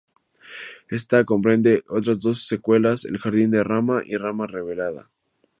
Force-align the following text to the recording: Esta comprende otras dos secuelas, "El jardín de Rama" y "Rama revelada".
Esta 0.89 1.25
comprende 1.25 1.83
otras 1.87 2.23
dos 2.23 2.47
secuelas, 2.47 3.05
"El 3.05 3.19
jardín 3.19 3.51
de 3.51 3.63
Rama" 3.63 4.01
y 4.03 4.17
"Rama 4.17 4.47
revelada". 4.47 5.11